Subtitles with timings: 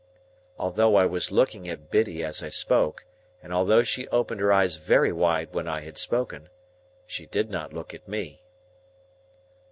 [0.57, 3.05] Although I was looking at Biddy as I spoke,
[3.43, 6.49] and although she opened her eyes very wide when I had spoken,
[7.05, 8.41] she did not look at me.